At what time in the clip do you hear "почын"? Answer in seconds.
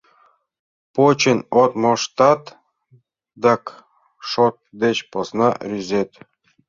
0.95-1.39